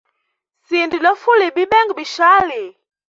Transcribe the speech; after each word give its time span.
Sinda 0.67 0.97
lyofuliya 1.01 1.49
bibenga 1.55 1.93
bishali. 1.99 2.61